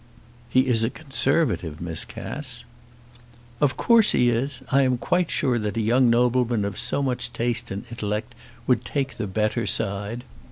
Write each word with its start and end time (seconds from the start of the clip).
"He 0.49 0.61
is 0.61 0.83
a 0.83 0.89
Conservative, 0.89 1.79
Miss 1.79 2.05
Cass." 2.05 2.65
"Of 3.59 3.77
course 3.77 4.13
he 4.13 4.31
is. 4.31 4.63
I 4.71 4.81
am 4.81 4.97
quite 4.97 5.29
sure 5.29 5.59
that 5.59 5.77
a 5.77 5.81
young 5.81 6.09
nobleman 6.09 6.65
of 6.65 6.79
so 6.79 7.03
much 7.03 7.31
taste 7.33 7.69
and 7.69 7.85
intellect 7.91 8.33
would 8.65 8.83
take 8.83 9.17
the 9.17 9.27
better 9.27 9.67
side." 9.67 10.23